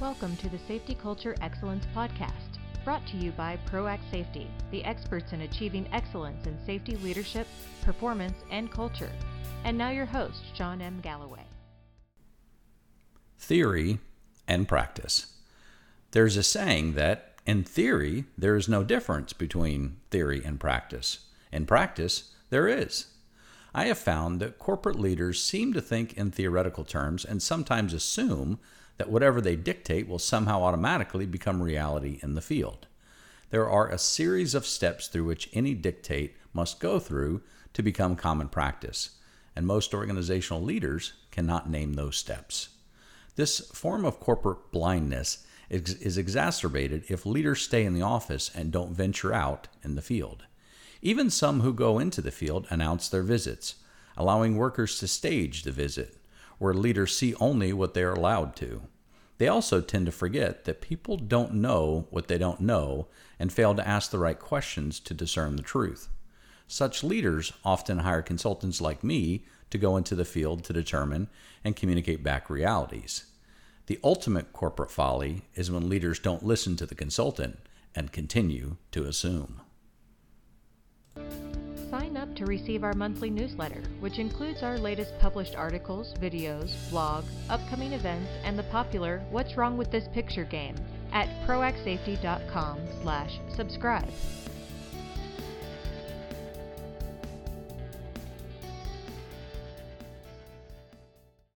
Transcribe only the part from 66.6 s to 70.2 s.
Such leaders often hire consultants like me to go into